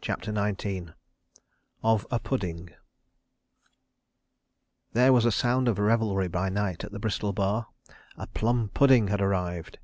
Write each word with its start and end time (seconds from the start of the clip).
CHAPTER 0.00 0.32
XIX 0.34 0.90
Of 1.84 2.04
a 2.10 2.18
Pudding 2.18 2.70
There 4.92 5.12
was 5.12 5.24
a 5.24 5.30
sound 5.30 5.68
of 5.68 5.78
revelry 5.78 6.26
by 6.26 6.48
night, 6.48 6.82
at 6.82 6.90
the 6.90 6.98
Bristol 6.98 7.32
Bar. 7.32 7.68
A 8.16 8.26
Plum 8.26 8.70
Pudding 8.74 9.06
had 9.06 9.20
arrived. 9.20 9.78